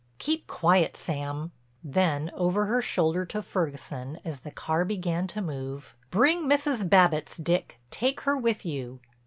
[0.17, 1.51] "Keep quiet, Sam,"
[1.83, 6.89] then over her shoulder to Ferguson as the car began to move, "Bring Mrs.
[6.89, 7.77] Babbitts, Dick.
[7.91, 8.99] Take her with you."